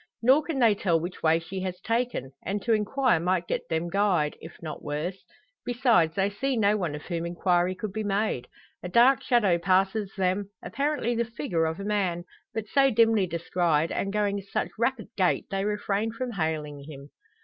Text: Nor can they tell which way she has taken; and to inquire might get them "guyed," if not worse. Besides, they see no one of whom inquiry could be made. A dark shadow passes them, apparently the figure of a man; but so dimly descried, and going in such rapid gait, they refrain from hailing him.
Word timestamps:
Nor 0.23 0.41
can 0.41 0.57
they 0.57 0.73
tell 0.73 0.99
which 0.99 1.21
way 1.21 1.37
she 1.37 1.59
has 1.61 1.79
taken; 1.79 2.31
and 2.43 2.59
to 2.63 2.73
inquire 2.73 3.19
might 3.19 3.45
get 3.47 3.69
them 3.69 3.87
"guyed," 3.87 4.35
if 4.41 4.59
not 4.59 4.81
worse. 4.83 5.23
Besides, 5.63 6.15
they 6.15 6.27
see 6.27 6.57
no 6.57 6.75
one 6.75 6.95
of 6.95 7.03
whom 7.03 7.23
inquiry 7.23 7.75
could 7.75 7.93
be 7.93 8.03
made. 8.03 8.47
A 8.81 8.89
dark 8.89 9.21
shadow 9.21 9.59
passes 9.59 10.11
them, 10.17 10.49
apparently 10.63 11.13
the 11.13 11.23
figure 11.23 11.65
of 11.65 11.79
a 11.79 11.83
man; 11.85 12.23
but 12.51 12.65
so 12.67 12.89
dimly 12.89 13.27
descried, 13.27 13.91
and 13.91 14.11
going 14.11 14.39
in 14.39 14.45
such 14.45 14.69
rapid 14.79 15.09
gait, 15.15 15.45
they 15.51 15.65
refrain 15.65 16.11
from 16.11 16.31
hailing 16.31 16.83
him. 16.89 17.11